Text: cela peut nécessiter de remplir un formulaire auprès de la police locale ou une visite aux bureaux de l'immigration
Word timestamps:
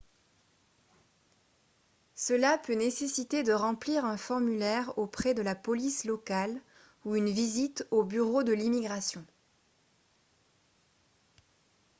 cela 2.15 2.57
peut 2.57 2.73
nécessiter 2.73 3.43
de 3.43 3.51
remplir 3.53 4.03
un 4.03 4.17
formulaire 4.17 4.97
auprès 4.97 5.35
de 5.35 5.43
la 5.43 5.53
police 5.53 6.05
locale 6.05 6.59
ou 7.05 7.15
une 7.15 7.29
visite 7.29 7.85
aux 7.91 8.03
bureaux 8.03 8.41
de 8.41 8.51
l'immigration 8.53 9.23